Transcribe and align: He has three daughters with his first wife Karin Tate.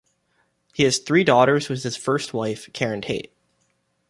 He 0.73 0.81
has 0.85 0.97
three 0.97 1.23
daughters 1.23 1.69
with 1.69 1.83
his 1.83 1.95
first 1.95 2.33
wife 2.33 2.67
Karin 2.73 3.01
Tate. 3.01 3.31